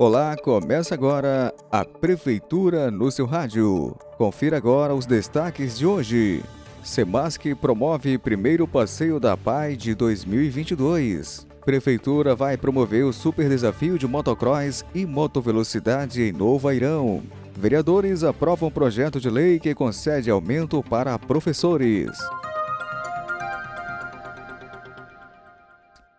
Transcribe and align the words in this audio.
Olá, 0.00 0.36
começa 0.36 0.94
agora 0.94 1.52
a 1.72 1.84
Prefeitura 1.84 2.88
no 2.88 3.10
seu 3.10 3.26
rádio. 3.26 3.96
Confira 4.16 4.56
agora 4.56 4.94
os 4.94 5.06
destaques 5.06 5.76
de 5.76 5.84
hoje. 5.84 6.40
Semasc 6.84 7.52
promove 7.56 8.16
primeiro 8.16 8.68
passeio 8.68 9.18
da 9.18 9.36
PAI 9.36 9.74
de 9.74 9.96
2022. 9.96 11.48
Prefeitura 11.64 12.36
vai 12.36 12.56
promover 12.56 13.06
o 13.06 13.12
super 13.12 13.48
desafio 13.48 13.98
de 13.98 14.06
motocross 14.06 14.84
e 14.94 15.04
motovelocidade 15.04 16.22
em 16.22 16.30
Novo 16.30 16.68
Airão. 16.68 17.20
Vereadores 17.56 18.22
aprovam 18.22 18.70
projeto 18.70 19.20
de 19.20 19.28
lei 19.28 19.58
que 19.58 19.74
concede 19.74 20.30
aumento 20.30 20.80
para 20.80 21.18
professores. 21.18 22.16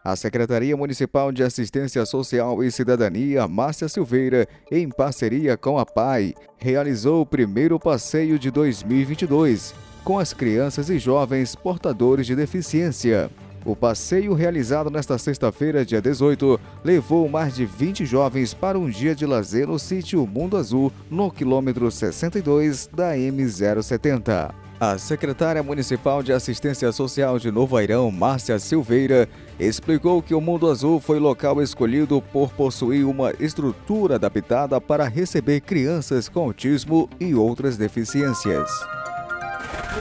A 0.09 0.15
Secretaria 0.15 0.75
Municipal 0.75 1.31
de 1.31 1.43
Assistência 1.43 2.03
Social 2.03 2.63
e 2.63 2.71
Cidadania, 2.71 3.47
Márcia 3.47 3.87
Silveira, 3.87 4.47
em 4.71 4.89
parceria 4.89 5.55
com 5.55 5.77
a 5.77 5.85
PAI, 5.85 6.33
realizou 6.57 7.21
o 7.21 7.25
primeiro 7.27 7.79
passeio 7.79 8.39
de 8.39 8.49
2022 8.49 9.75
com 10.03 10.17
as 10.17 10.33
crianças 10.33 10.89
e 10.89 10.97
jovens 10.97 11.53
portadores 11.53 12.25
de 12.25 12.35
deficiência. 12.35 13.29
O 13.63 13.75
passeio 13.75 14.33
realizado 14.33 14.89
nesta 14.89 15.15
sexta-feira, 15.19 15.85
dia 15.85 16.01
18, 16.01 16.59
levou 16.83 17.29
mais 17.29 17.53
de 17.53 17.67
20 17.67 18.03
jovens 18.03 18.51
para 18.51 18.79
um 18.79 18.89
dia 18.89 19.13
de 19.13 19.27
lazer 19.27 19.67
no 19.67 19.77
sítio 19.77 20.25
Mundo 20.25 20.57
Azul, 20.57 20.91
no 21.07 21.29
quilômetro 21.29 21.91
62 21.91 22.89
da 22.91 23.15
M070. 23.15 24.68
A 24.79 24.97
secretária 24.97 25.61
municipal 25.61 26.23
de 26.23 26.31
assistência 26.31 26.89
social 26.93 27.37
de 27.37 27.51
Novo 27.51 27.75
Airão, 27.75 28.09
Márcia 28.09 28.57
Silveira, 28.57 29.27
explicou 29.59 30.21
que 30.21 30.33
o 30.33 30.39
Mundo 30.39 30.71
Azul 30.71 31.01
foi 31.01 31.19
local 31.19 31.61
escolhido 31.61 32.21
por 32.31 32.53
possuir 32.53 33.05
uma 33.05 33.33
estrutura 33.41 34.15
adaptada 34.15 34.79
para 34.79 35.05
receber 35.05 35.59
crianças 35.59 36.29
com 36.29 36.39
autismo 36.39 37.09
e 37.19 37.35
outras 37.35 37.75
deficiências. 37.75 38.69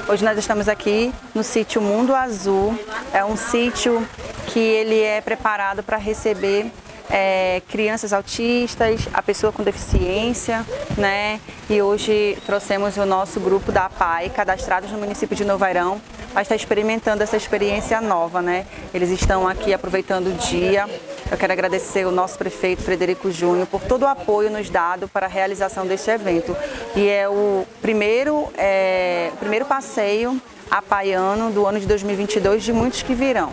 Hoje 0.09 0.25
nós 0.25 0.39
estamos 0.39 0.69
aqui 0.69 1.13
no 1.35 1.43
sítio 1.43 1.83
Mundo 1.83 2.15
Azul. 2.15 2.79
É 3.13 3.25
um 3.25 3.37
sítio 3.37 4.07
que 4.47 4.61
ele 4.61 5.01
é 5.01 5.21
preparado 5.21 5.83
para 5.83 5.97
receber 5.97 6.71
é, 7.11 7.63
crianças 7.69 8.13
autistas, 8.13 9.09
a 9.13 9.23
pessoa 9.23 9.53
com 9.53 9.63
deficiência, 9.63 10.65
né? 10.97 11.41
E 11.69 11.81
hoje 11.81 12.39
trouxemos 12.47 12.97
o 12.97 13.07
nosso 13.07 13.41
grupo 13.41 13.73
da 13.73 13.89
PAI, 13.89 14.31
cadastrados 14.31 14.91
no 14.91 14.99
município 14.99 15.37
de 15.37 15.45
Novairão, 15.45 16.01
para 16.33 16.43
estar 16.43 16.57
experimentando 16.57 17.23
essa 17.23 17.37
experiência 17.37 18.01
nova, 18.01 18.43
né? 18.43 18.67
Eles 18.93 19.11
estão 19.11 19.49
aqui 19.49 19.73
aproveitando 19.73 20.29
o 20.29 20.33
dia. 20.33 20.87
Eu 21.31 21.37
quero 21.37 21.53
agradecer 21.53 22.07
o 22.07 22.11
nosso 22.11 22.39
prefeito 22.39 22.83
Frederico 22.83 23.31
Júnior 23.31 23.67
por 23.67 23.83
todo 23.83 24.03
o 24.03 24.07
apoio 24.07 24.51
nos 24.51 24.71
dado 24.71 25.09
para 25.09 25.27
a 25.27 25.29
realização 25.29 25.87
deste 25.87 26.11
evento. 26.11 26.57
E 26.95 27.09
é 27.09 27.29
o 27.29 27.67
primeiro, 27.83 28.49
é, 28.57 29.31
primeiro 29.39 29.65
passeio 29.65 30.41
apaiano 30.71 31.51
do 31.51 31.67
ano 31.67 31.81
de 31.81 31.87
2022 31.87 32.63
de 32.63 32.73
muitos 32.73 33.03
que 33.03 33.15
virão. 33.15 33.53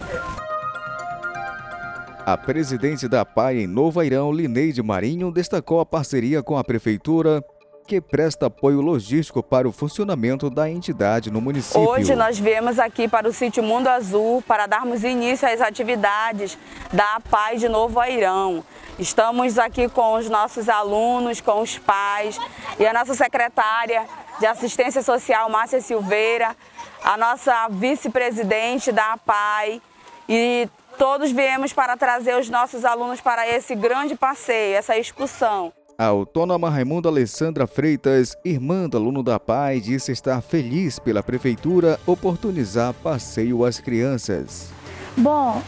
A 2.26 2.36
presidente 2.36 3.08
da 3.08 3.24
PAI 3.24 3.60
em 3.60 3.68
Novo 3.68 4.00
Airão, 4.00 4.32
Lineide 4.32 4.82
Marinho, 4.82 5.32
destacou 5.32 5.80
a 5.80 5.86
parceria 5.86 6.42
com 6.42 6.58
a 6.58 6.64
Prefeitura, 6.64 7.40
que 7.86 8.02
presta 8.02 8.48
apoio 8.48 8.82
logístico 8.82 9.44
para 9.44 9.70
o 9.70 9.72
funcionamento 9.72 10.50
da 10.50 10.68
entidade 10.68 11.30
no 11.30 11.40
município. 11.40 11.88
Hoje 11.88 12.16
nós 12.16 12.40
viemos 12.40 12.80
aqui 12.80 13.08
para 13.08 13.30
o 13.30 13.32
sítio 13.32 13.62
Mundo 13.62 13.90
Azul 13.90 14.42
para 14.42 14.66
darmos 14.66 15.04
início 15.04 15.48
às 15.48 15.62
atividades 15.62 16.58
da 16.92 17.22
PAI 17.30 17.58
de 17.58 17.70
Novo 17.70 18.00
Airão. 18.00 18.64
Estamos 18.98 19.60
aqui 19.60 19.88
com 19.88 20.16
os 20.16 20.28
nossos 20.28 20.68
alunos, 20.68 21.40
com 21.40 21.62
os 21.62 21.78
pais 21.78 22.40
e 22.80 22.88
a 22.88 22.92
nossa 22.92 23.14
secretária 23.14 24.04
de 24.40 24.48
Assistência 24.48 25.04
Social, 25.04 25.48
Márcia 25.48 25.80
Silveira, 25.80 26.56
a 27.04 27.18
nossa 27.18 27.68
vice-presidente 27.70 28.92
da 28.92 29.16
PAI 29.16 29.80
e 30.28 30.68
Todos 30.98 31.32
viemos 31.32 31.74
para 31.74 31.98
trazer 31.98 32.38
os 32.40 32.50
nossos 32.50 32.86
alunos 32.86 33.20
para 33.20 33.48
esse 33.48 33.76
grande 33.76 34.16
passeio, 34.16 34.76
essa 34.76 34.98
excursão. 34.98 35.74
A 35.98 36.06
autônoma 36.06 36.70
Raimunda 36.70 37.08
Alessandra 37.08 37.66
Freitas, 37.66 38.36
irmã 38.44 38.88
do 38.88 38.98
aluno 38.98 39.24
da 39.24 39.40
PAI, 39.40 39.80
disse 39.80 40.12
estar 40.12 40.42
feliz 40.42 41.00
pela 41.00 41.24
prefeitura 41.24 42.00
oportunizar 42.06 42.94
passeio 42.94 43.64
às 43.64 43.80
crianças. 43.80 44.74
Bom, 45.18 45.62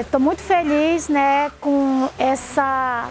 estou 0.00 0.20
é, 0.20 0.22
muito 0.22 0.42
feliz 0.42 1.08
né, 1.08 1.50
com 1.58 2.08
essa, 2.18 3.08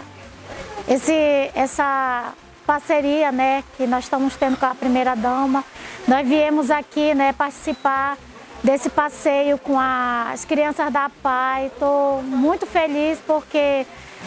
esse, 0.86 1.50
essa 1.54 2.32
parceria 2.64 3.32
né, 3.32 3.64
que 3.76 3.84
nós 3.86 4.04
estamos 4.04 4.36
tendo 4.36 4.56
com 4.56 4.66
a 4.66 4.74
primeira 4.74 5.16
dama. 5.16 5.64
Nós 6.06 6.26
viemos 6.26 6.70
aqui 6.70 7.12
né, 7.14 7.32
participar 7.32 8.16
desse 8.62 8.88
passeio 8.88 9.58
com 9.58 9.78
as 9.78 10.44
crianças 10.44 10.92
da 10.92 11.10
PAI. 11.22 11.66
Estou 11.66 12.22
muito 12.22 12.66
feliz 12.66 13.18
porque 13.26 13.86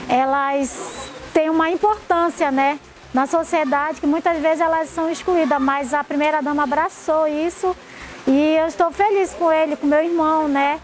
elas 0.10 1.10
têm 1.34 1.50
uma 1.50 1.70
importância 1.70 2.52
né, 2.52 2.80
na 3.14 3.26
sociedade 3.26 4.02
que 4.02 4.08
muitas 4.08 4.38
vezes 4.40 4.62
elas 4.62 4.90
são 4.90 5.10
excluídas, 5.10 5.60
mas 5.62 5.94
a 5.94 6.04
primeira 6.04 6.42
dama 6.42 6.64
abraçou 6.64 7.28
isso 7.28 7.76
e 8.28 8.56
eu 8.56 8.68
estou 8.68 8.92
feliz 8.92 9.34
com 9.34 9.52
ele, 9.52 9.76
com 9.76 9.88
meu 9.88 10.04
irmão, 10.04 10.48
né? 10.48 10.80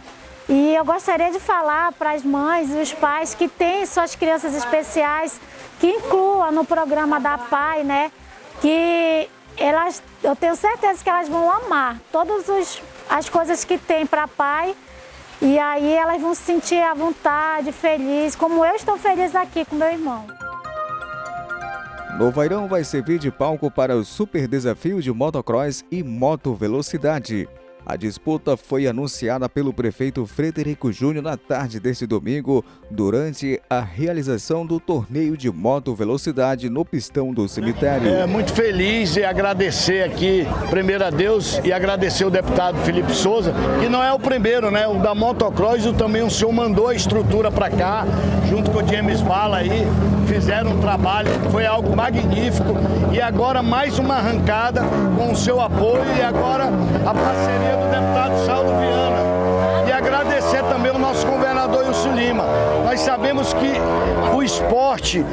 E 0.48 0.76
eu 0.76 0.84
gostaria 0.84 1.32
de 1.32 1.40
falar 1.40 1.92
para 1.94 2.12
as 2.12 2.24
mães 2.24 2.70
e 2.72 2.78
os 2.78 2.94
pais 2.94 3.34
que 3.34 3.48
têm 3.48 3.86
suas 3.86 4.16
crianças 4.16 4.54
especiais, 4.54 5.40
que 5.80 5.88
incluam 5.88 6.52
no 6.52 6.66
programa 6.66 7.20
da 7.20 7.38
PAI, 7.38 7.84
né? 7.84 8.12
Que 8.62 9.30
elas, 9.58 10.02
eu 10.24 10.36
tenho 10.36 10.56
certeza 10.56 11.04
que 11.04 11.10
elas 11.10 11.28
vão 11.28 11.50
amar 11.52 12.00
todos 12.12 12.48
os 12.48 12.82
as 13.10 13.28
coisas 13.28 13.66
que 13.66 13.78
tem 13.78 14.06
para 14.06 14.28
pai. 14.28 14.76
E 15.42 15.58
aí 15.58 15.92
elas 15.94 16.22
vão 16.22 16.34
se 16.36 16.44
sentir 16.44 16.82
à 16.82 16.94
vontade, 16.94 17.72
feliz, 17.72 18.36
como 18.36 18.64
eu 18.64 18.76
estou 18.76 18.98
feliz 18.98 19.36
aqui 19.36 19.66
com 19.66 19.76
meu 19.76 19.92
irmão. 19.92 20.26
Novairão 22.18 22.68
vai 22.68 22.84
servir 22.84 23.18
de 23.18 23.32
palco 23.32 23.72
para 23.72 23.96
o 23.96 24.06
super 24.06 24.48
desafio 24.48 25.02
de 25.02 25.12
motocross 25.12 25.84
e 25.90 26.04
moto 26.04 26.54
velocidade. 26.54 27.50
A 27.86 27.96
disputa 27.96 28.56
foi 28.56 28.86
anunciada 28.88 29.50
pelo 29.50 29.74
prefeito 29.74 30.26
Frederico 30.26 30.92
Júnior 30.92 31.24
na 31.24 31.36
tarde 31.36 31.80
deste 31.80 32.06
domingo, 32.06 32.64
durante 32.90 33.60
a 33.70 33.82
realização 33.82 34.66
do 34.66 34.80
torneio 34.80 35.36
de 35.36 35.50
moto 35.52 35.96
velocidade 35.96 36.70
no 36.70 36.86
pistão 36.86 37.34
do 37.34 37.48
cemitério. 37.48 38.08
É 38.08 38.28
muito 38.28 38.54
feliz 38.54 39.16
e 39.16 39.24
agradecer 39.24 40.04
aqui, 40.04 40.46
primeiro 40.70 41.04
a 41.04 41.10
Deus, 41.10 41.60
e 41.64 41.74
agradecer 41.74 42.24
o 42.24 42.30
deputado 42.30 42.78
Felipe 42.86 43.14
Souza, 43.14 43.54
que 43.80 43.90
não 43.90 44.04
é 44.04 44.14
o 44.14 44.20
primeiro, 44.20 44.70
né? 44.70 44.88
O 44.88 45.00
da 45.00 45.16
motocross, 45.16 45.86
o 45.86 45.94
também 45.94 46.22
o 46.22 46.30
senhor 46.30 46.52
mandou 46.54 46.88
a 46.88 46.96
estrutura 46.96 47.52
para 47.52 47.70
cá, 47.70 48.06
junto 48.48 48.70
com 48.70 48.78
o 48.78 48.88
James 48.88 49.22
Bala 49.22 49.58
aí, 49.58 49.88
fizeram 50.32 50.72
um 50.72 50.80
trabalho, 50.80 51.30
foi 51.52 51.66
algo 51.66 51.94
magnífico. 51.94 52.74
E 53.12 53.20
agora 53.20 53.62
mais 53.62 54.00
uma 54.00 54.16
arrancada 54.16 54.82
com 55.18 55.34
o 55.34 55.36
seu 55.36 55.60
apoio 55.60 56.06
e 56.18 56.22
agora 56.22 56.70
a 57.06 57.14
parceria 57.14 57.76
do 57.76 57.92
deputado 57.92 58.46
Saulo 58.46 58.70
Viana. 58.80 59.88
E 59.90 59.92
agradecer 59.92 60.64
também 60.64 60.90
o 60.90 60.98
nosso 60.98 61.28
governador 61.28 61.86
Wilson 61.86 62.14
Lima. 62.14 62.46
Nós 62.86 63.02
sabemos 63.02 63.52
que 63.54 63.74
o 64.34 64.42
esporte 64.42 64.91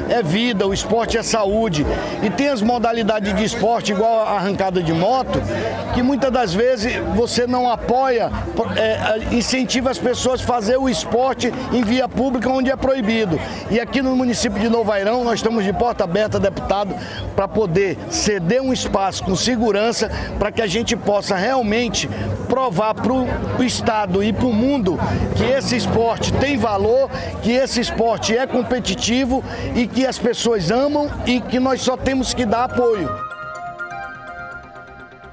é 0.09 0.23
vida, 0.23 0.67
o 0.67 0.73
esporte 0.73 1.17
é 1.17 1.23
saúde. 1.23 1.85
E 2.23 2.29
tem 2.29 2.49
as 2.49 2.61
modalidades 2.61 3.35
de 3.35 3.43
esporte, 3.43 3.91
igual 3.91 4.27
a 4.27 4.31
arrancada 4.31 4.81
de 4.81 4.93
moto, 4.93 5.41
que 5.93 6.01
muitas 6.01 6.31
das 6.31 6.53
vezes 6.53 6.93
você 7.15 7.45
não 7.45 7.69
apoia, 7.69 8.31
é, 8.75 9.35
incentiva 9.35 9.89
as 9.89 9.97
pessoas 9.97 10.41
a 10.41 10.43
fazer 10.45 10.77
o 10.77 10.87
esporte 10.87 11.51
em 11.73 11.83
via 11.83 12.07
pública 12.07 12.49
onde 12.49 12.71
é 12.71 12.75
proibido. 12.75 13.39
E 13.69 13.79
aqui 13.79 14.01
no 14.01 14.15
município 14.15 14.59
de 14.59 14.69
Novairão, 14.69 15.23
nós 15.23 15.35
estamos 15.35 15.63
de 15.63 15.73
porta 15.73 16.03
aberta, 16.03 16.39
deputado, 16.39 16.95
para 17.35 17.47
poder 17.47 17.97
ceder 18.09 18.61
um 18.61 18.71
espaço 18.71 19.23
com 19.23 19.35
segurança 19.35 20.09
para 20.37 20.51
que 20.51 20.61
a 20.61 20.67
gente 20.67 20.95
possa 20.95 21.35
realmente 21.35 22.09
provar 22.47 22.93
para 22.93 23.13
o 23.13 23.63
Estado 23.63 24.23
e 24.23 24.33
para 24.33 24.45
o 24.45 24.53
mundo 24.53 24.97
que 25.35 25.43
esse 25.43 25.75
esporte 25.75 26.33
tem 26.33 26.57
valor, 26.57 27.09
que 27.41 27.51
esse 27.51 27.79
esporte 27.79 28.35
é 28.35 28.45
competitivo 28.47 29.43
e 29.75 29.87
que 29.87 30.05
as 30.05 30.17
pessoas 30.17 30.71
amam 30.71 31.09
e 31.25 31.39
que 31.41 31.59
nós 31.59 31.81
só 31.81 31.95
temos 31.95 32.33
que 32.33 32.45
dar 32.45 32.65
apoio. 32.65 33.29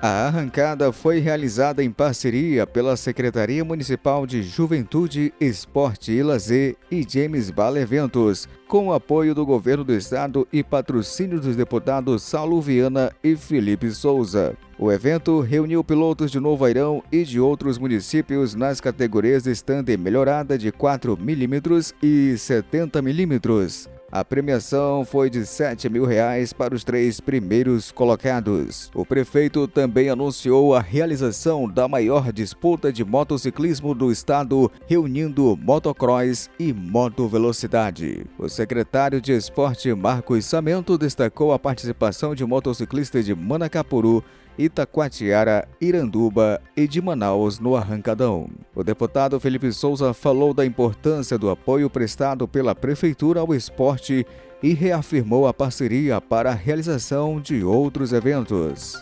A 0.02 0.28
arrancada 0.28 0.92
foi 0.92 1.18
realizada 1.18 1.82
em 1.82 1.90
parceria 1.90 2.66
pela 2.66 2.96
Secretaria 2.96 3.64
Municipal 3.64 4.26
de 4.26 4.42
Juventude, 4.42 5.32
Esporte 5.40 6.12
e 6.12 6.22
Lazer 6.22 6.76
e 6.90 7.04
James 7.08 7.50
Bala 7.50 7.80
Eventos, 7.80 8.46
com 8.68 8.88
o 8.88 8.92
apoio 8.92 9.34
do 9.34 9.44
Governo 9.46 9.82
do 9.82 9.94
Estado 9.94 10.46
e 10.52 10.62
patrocínio 10.62 11.40
dos 11.40 11.56
deputados 11.56 12.22
Saulo 12.22 12.60
Viana 12.60 13.10
e 13.24 13.34
Felipe 13.34 13.90
Souza. 13.90 14.54
O 14.78 14.92
evento 14.92 15.40
reuniu 15.40 15.82
pilotos 15.82 16.30
de 16.30 16.38
Novo 16.38 16.66
Airão 16.66 17.02
e 17.10 17.24
de 17.24 17.40
outros 17.40 17.78
municípios 17.78 18.54
nas 18.54 18.80
categorias 18.80 19.46
Standard 19.46 20.00
melhorada 20.00 20.58
de 20.58 20.70
4 20.70 21.16
mm 21.16 21.94
e 22.02 22.36
70 22.36 23.00
mm. 23.00 23.95
A 24.10 24.24
premiação 24.24 25.04
foi 25.04 25.28
de 25.28 25.44
7 25.44 25.88
mil 25.88 26.04
reais 26.04 26.52
para 26.52 26.74
os 26.74 26.84
três 26.84 27.20
primeiros 27.20 27.90
colocados. 27.90 28.88
O 28.94 29.04
prefeito 29.04 29.66
também 29.66 30.08
anunciou 30.08 30.74
a 30.74 30.80
realização 30.80 31.68
da 31.68 31.88
maior 31.88 32.32
disputa 32.32 32.92
de 32.92 33.04
motociclismo 33.04 33.94
do 33.94 34.12
estado, 34.12 34.70
reunindo 34.86 35.56
motocross 35.60 36.48
e 36.58 36.72
motovelocidade. 36.72 38.24
O 38.38 38.48
secretário 38.48 39.20
de 39.20 39.32
Esporte 39.32 39.92
Marcos 39.92 40.44
Samento 40.44 40.96
destacou 40.96 41.52
a 41.52 41.58
participação 41.58 42.32
de 42.32 42.44
motociclistas 42.44 43.26
de 43.26 43.34
Manacapuru 43.34 44.22
Itacoatiara, 44.58 45.66
Iranduba 45.80 46.60
e 46.76 46.88
de 46.88 47.00
Manaus 47.00 47.58
no 47.58 47.76
Arrancadão. 47.76 48.48
O 48.74 48.82
deputado 48.82 49.38
Felipe 49.38 49.72
Souza 49.72 50.14
falou 50.14 50.54
da 50.54 50.64
importância 50.64 51.36
do 51.36 51.50
apoio 51.50 51.90
prestado 51.90 52.46
pela 52.48 52.74
Prefeitura 52.74 53.40
ao 53.40 53.54
esporte 53.54 54.26
e 54.62 54.72
reafirmou 54.72 55.46
a 55.46 55.54
parceria 55.54 56.20
para 56.20 56.50
a 56.50 56.54
realização 56.54 57.40
de 57.40 57.62
outros 57.62 58.12
eventos. 58.12 58.94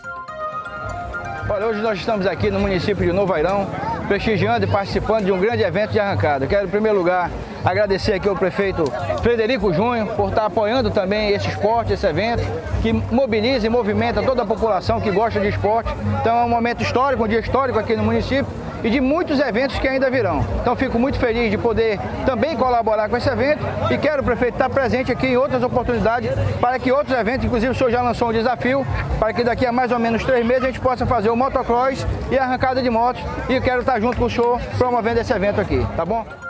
Olha, 1.48 1.66
hoje 1.66 1.82
nós 1.82 1.98
estamos 1.98 2.26
aqui 2.26 2.50
no 2.50 2.58
município 2.58 3.04
de 3.04 3.12
Novo 3.12 3.32
Airão, 3.32 3.66
prestigiando 4.06 4.64
e 4.64 4.68
participando 4.68 5.24
de 5.24 5.32
um 5.32 5.38
grande 5.38 5.62
evento 5.62 5.92
de 5.92 6.00
arrancada. 6.00 6.46
Quero, 6.46 6.66
em 6.66 6.70
primeiro 6.70 6.98
lugar, 6.98 7.30
agradecer 7.64 8.14
aqui 8.14 8.28
ao 8.28 8.36
prefeito 8.36 8.84
Frederico 9.22 9.72
Júnior 9.72 10.08
por 10.08 10.28
estar 10.28 10.46
apoiando 10.46 10.90
também 10.90 11.30
esse 11.30 11.48
esporte, 11.48 11.92
esse 11.92 12.06
evento, 12.06 12.42
que 12.82 12.92
mobiliza 12.92 13.66
e 13.66 13.70
movimenta 13.70 14.22
toda 14.22 14.42
a 14.42 14.46
população 14.46 15.00
que 15.00 15.10
gosta 15.10 15.40
de 15.40 15.48
esporte. 15.48 15.90
Então 16.20 16.38
é 16.38 16.44
um 16.44 16.48
momento 16.48 16.82
histórico, 16.82 17.24
um 17.24 17.28
dia 17.28 17.40
histórico 17.40 17.78
aqui 17.78 17.96
no 17.96 18.02
município 18.02 18.46
e 18.84 18.90
de 18.90 19.00
muitos 19.00 19.40
eventos 19.40 19.78
que 19.78 19.88
ainda 19.88 20.10
virão. 20.10 20.44
Então 20.60 20.76
fico 20.76 20.98
muito 20.98 21.18
feliz 21.18 21.50
de 21.50 21.56
poder 21.56 21.98
também 22.26 22.54
colaborar 22.56 23.08
com 23.08 23.16
esse 23.16 23.28
evento 23.28 23.64
e 23.90 23.96
quero, 23.96 24.22
prefeito, 24.22 24.54
estar 24.54 24.68
presente 24.68 25.10
aqui 25.10 25.28
em 25.28 25.36
outras 25.36 25.62
oportunidades 25.62 26.30
para 26.60 26.78
que 26.78 26.92
outros 26.92 27.16
eventos, 27.16 27.46
inclusive 27.46 27.72
o 27.72 27.74
senhor 27.74 27.90
já 27.90 28.02
lançou 28.02 28.28
um 28.28 28.32
desafio, 28.32 28.86
para 29.18 29.32
que 29.32 29.42
daqui 29.42 29.64
a 29.64 29.72
mais 29.72 29.90
ou 29.90 29.98
menos 29.98 30.22
três 30.22 30.44
meses 30.44 30.64
a 30.64 30.66
gente 30.66 30.80
possa 30.80 31.06
fazer 31.06 31.30
o 31.30 31.36
motocross 31.36 32.06
e 32.30 32.38
a 32.38 32.44
arrancada 32.44 32.82
de 32.82 32.90
motos 32.90 33.22
e 33.48 33.58
quero 33.60 33.80
estar 33.80 33.98
junto 33.98 34.18
com 34.18 34.26
o 34.26 34.30
senhor 34.30 34.60
promovendo 34.76 35.20
esse 35.20 35.32
evento 35.32 35.60
aqui, 35.60 35.84
tá 35.96 36.04
bom? 36.04 36.43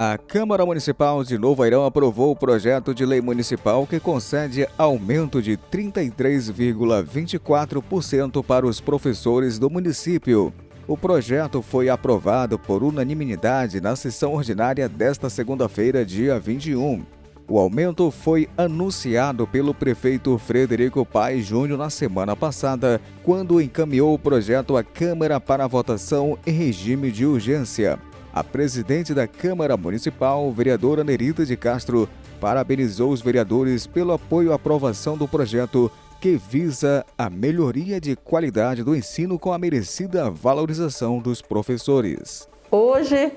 A 0.00 0.16
Câmara 0.16 0.64
Municipal 0.64 1.24
de 1.24 1.36
Novo 1.36 1.64
Airão 1.64 1.84
aprovou 1.84 2.30
o 2.30 2.36
projeto 2.36 2.94
de 2.94 3.04
lei 3.04 3.20
municipal 3.20 3.84
que 3.84 3.98
concede 3.98 4.64
aumento 4.78 5.42
de 5.42 5.58
33,24% 5.72 8.44
para 8.44 8.64
os 8.64 8.80
professores 8.80 9.58
do 9.58 9.68
município. 9.68 10.54
O 10.86 10.96
projeto 10.96 11.60
foi 11.60 11.88
aprovado 11.88 12.56
por 12.60 12.84
unanimidade 12.84 13.80
na 13.80 13.96
sessão 13.96 14.34
ordinária 14.34 14.88
desta 14.88 15.28
segunda-feira, 15.28 16.06
dia 16.06 16.38
21. 16.38 17.04
O 17.48 17.58
aumento 17.58 18.08
foi 18.12 18.48
anunciado 18.56 19.48
pelo 19.48 19.74
prefeito 19.74 20.38
Frederico 20.38 21.04
Paes 21.04 21.44
Júnior 21.44 21.76
na 21.76 21.90
semana 21.90 22.36
passada, 22.36 23.00
quando 23.24 23.60
encaminhou 23.60 24.14
o 24.14 24.18
projeto 24.18 24.76
à 24.76 24.84
Câmara 24.84 25.40
para 25.40 25.66
votação 25.66 26.38
em 26.46 26.52
regime 26.52 27.10
de 27.10 27.26
urgência. 27.26 27.98
A 28.32 28.44
presidente 28.44 29.14
da 29.14 29.26
Câmara 29.26 29.76
Municipal, 29.76 30.52
vereadora 30.52 31.02
Nerita 31.02 31.46
de 31.46 31.56
Castro, 31.56 32.08
parabenizou 32.40 33.10
os 33.10 33.22
vereadores 33.22 33.86
pelo 33.86 34.12
apoio 34.12 34.52
à 34.52 34.56
aprovação 34.56 35.16
do 35.16 35.26
projeto 35.26 35.90
que 36.20 36.36
visa 36.36 37.06
a 37.16 37.30
melhoria 37.30 38.00
de 38.00 38.16
qualidade 38.16 38.82
do 38.82 38.94
ensino 38.94 39.38
com 39.38 39.52
a 39.52 39.58
merecida 39.58 40.30
valorização 40.30 41.18
dos 41.20 41.40
professores. 41.40 42.48
Hoje, 42.70 43.32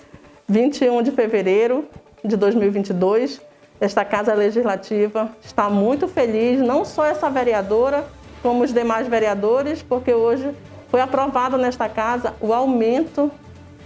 21 0.47 1.03
de 1.03 1.11
fevereiro 1.11 1.85
de 2.23 2.35
2022, 2.35 3.39
esta 3.79 4.03
Casa 4.03 4.33
Legislativa 4.33 5.31
está 5.41 5.69
muito 5.69 6.07
feliz, 6.07 6.59
não 6.59 6.83
só 6.83 7.05
essa 7.05 7.29
vereadora, 7.29 8.05
como 8.41 8.63
os 8.63 8.73
demais 8.73 9.07
vereadores, 9.07 9.81
porque 9.81 10.13
hoje 10.13 10.51
foi 10.89 10.99
aprovado 10.99 11.57
nesta 11.57 11.87
casa 11.87 12.35
o 12.41 12.53
aumento 12.53 13.31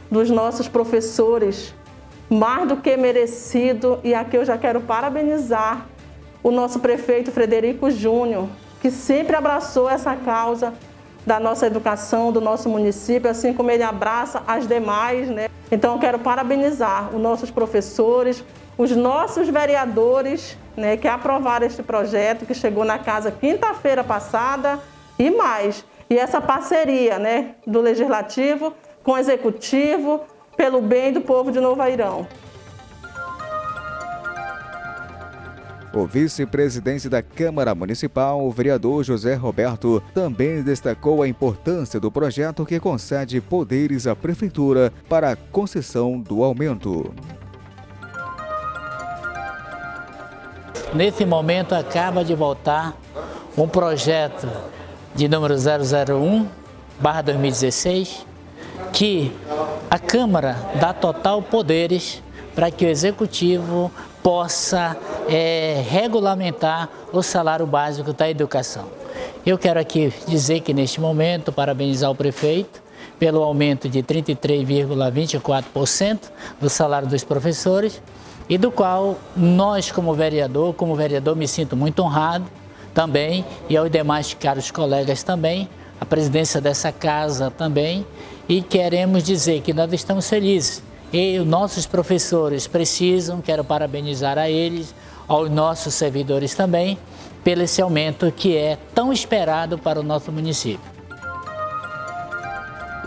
dos 0.09 0.29
nossos 0.29 0.67
professores, 0.67 1.73
mais 2.29 2.67
do 2.67 2.77
que 2.77 2.95
merecido, 2.97 3.99
e 4.03 4.13
aqui 4.13 4.37
eu 4.37 4.45
já 4.45 4.57
quero 4.57 4.81
parabenizar 4.81 5.85
o 6.43 6.51
nosso 6.51 6.79
prefeito 6.79 7.31
Frederico 7.31 7.89
Júnior, 7.89 8.47
que 8.81 8.91
sempre 8.91 9.35
abraçou 9.35 9.89
essa 9.89 10.15
causa 10.15 10.73
da 11.25 11.39
nossa 11.39 11.65
educação, 11.65 12.31
do 12.31 12.39
nosso 12.39 12.69
município, 12.69 13.29
assim 13.29 13.51
como 13.53 13.71
ele 13.71 13.81
abraça 13.81 14.43
as 14.47 14.67
demais, 14.67 15.27
né? 15.27 15.47
Então 15.71 15.93
eu 15.93 15.99
quero 15.99 16.19
parabenizar 16.19 17.09
os 17.13 17.19
nossos 17.19 17.49
professores, 17.49 18.43
os 18.77 18.91
nossos 18.91 19.49
vereadores, 19.49 20.55
né, 20.77 20.97
que 20.97 21.07
aprovaram 21.07 21.65
este 21.65 21.81
projeto 21.81 22.45
que 22.45 22.53
chegou 22.53 22.83
na 22.85 22.99
casa 22.99 23.31
quinta-feira 23.31 24.03
passada 24.03 24.79
e 25.17 25.31
mais. 25.31 25.83
E 26.09 26.17
essa 26.17 26.39
parceria, 26.39 27.17
né, 27.17 27.55
do 27.65 27.81
legislativo 27.81 28.73
com 29.05 29.11
o 29.11 29.17
executivo, 29.17 30.21
pelo 30.57 30.81
bem 30.81 31.13
do 31.13 31.21
povo 31.21 31.51
de 31.51 31.61
Novo 31.61 31.81
Airão. 31.81 32.27
O 35.93 36.05
vice-presidente 36.05 37.07
da 37.07 37.21
Câmara 37.21 37.73
Municipal, 37.73 38.45
o 38.45 38.51
vereador 38.51 39.01
José 39.03 39.35
Roberto, 39.35 40.03
também 40.13 40.61
destacou 40.61 41.21
a 41.21 41.27
importância 41.27 42.01
do 42.01 42.11
projeto 42.11 42.65
que 42.65 42.81
concede 42.81 43.39
poderes 43.39 44.05
à 44.05 44.13
Prefeitura 44.13 44.91
para 45.07 45.31
a 45.31 45.35
concessão 45.37 46.19
do 46.19 46.43
aumento. 46.43 47.13
Nesse 50.93 51.25
momento 51.25 51.73
acaba 51.73 52.25
de 52.25 52.35
voltar 52.35 52.97
um 53.57 53.67
projeto 53.67 54.49
de 55.13 55.29
número 55.29 55.55
001, 55.55 56.45
barra 56.99 57.21
2016, 57.21 58.25
que 58.95 59.31
a 59.91 59.99
Câmara 59.99 60.57
dá 60.79 60.91
total 60.93 61.41
poderes 61.41 62.23
para 62.55 62.71
que 62.71 62.85
o 62.85 62.87
Executivo 62.87 63.91
possa 64.23 64.95
é, 65.27 65.83
regulamentar 65.85 66.87
o 67.11 67.21
salário 67.21 67.67
básico 67.67 68.13
da 68.13 68.29
educação. 68.29 68.85
Eu 69.45 69.57
quero 69.57 69.81
aqui 69.81 70.13
dizer 70.25 70.61
que 70.61 70.73
neste 70.73 71.01
momento 71.01 71.51
parabenizar 71.51 72.09
o 72.09 72.15
prefeito 72.15 72.81
pelo 73.19 73.43
aumento 73.43 73.89
de 73.89 74.01
33,24% 74.01 76.31
do 76.61 76.69
salário 76.69 77.09
dos 77.09 77.25
professores 77.25 78.01
e 78.47 78.57
do 78.57 78.71
qual 78.71 79.17
nós 79.35 79.91
como 79.91 80.13
vereador, 80.13 80.73
como 80.73 80.95
vereador 80.95 81.35
me 81.35 81.49
sinto 81.49 81.75
muito 81.75 82.01
honrado 82.01 82.45
também 82.93 83.43
e 83.67 83.75
aos 83.75 83.91
demais 83.91 84.33
caros 84.33 84.71
colegas 84.71 85.21
também, 85.21 85.67
a 85.99 86.05
presidência 86.05 86.61
dessa 86.61 86.93
casa 86.93 87.51
também 87.51 88.05
e 88.47 88.61
queremos 88.61 89.23
dizer 89.23 89.61
que 89.61 89.73
nós 89.73 89.91
estamos 89.93 90.29
felizes. 90.29 90.83
E 91.11 91.37
os 91.39 91.47
nossos 91.47 91.85
professores 91.85 92.67
precisam, 92.67 93.41
quero 93.41 93.63
parabenizar 93.63 94.37
a 94.37 94.49
eles, 94.49 94.93
aos 95.27 95.49
nossos 95.49 95.93
servidores 95.93 96.53
também, 96.55 96.97
pelo 97.43 97.61
esse 97.61 97.81
aumento 97.81 98.31
que 98.31 98.55
é 98.55 98.77
tão 98.93 99.13
esperado 99.13 99.77
para 99.77 99.99
o 99.99 100.03
nosso 100.03 100.31
município. 100.31 100.95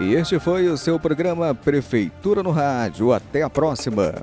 E 0.00 0.14
este 0.14 0.38
foi 0.38 0.68
o 0.68 0.76
seu 0.76 0.98
programa 0.98 1.54
Prefeitura 1.54 2.42
no 2.42 2.52
Rádio. 2.52 3.12
Até 3.12 3.42
a 3.42 3.50
próxima. 3.50 4.14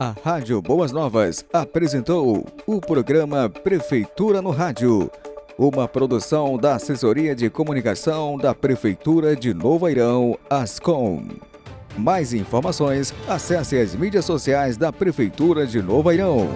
A 0.00 0.12
Rádio 0.24 0.60
Boas 0.60 0.90
Novas 0.90 1.44
apresentou 1.52 2.44
o 2.66 2.80
programa 2.80 3.48
Prefeitura 3.48 4.42
no 4.42 4.50
Rádio 4.50 5.08
uma 5.58 5.86
produção 5.86 6.56
da 6.56 6.76
Assessoria 6.76 7.34
de 7.34 7.50
Comunicação 7.50 8.36
da 8.36 8.54
Prefeitura 8.54 9.36
de 9.36 9.52
Novo 9.52 9.86
Airão, 9.86 10.38
Ascom. 10.48 11.22
Mais 11.96 12.32
informações, 12.32 13.12
acesse 13.28 13.78
as 13.78 13.94
mídias 13.94 14.24
sociais 14.24 14.76
da 14.76 14.92
Prefeitura 14.92 15.66
de 15.66 15.82
Novo 15.82 16.08
Airão. 16.08 16.48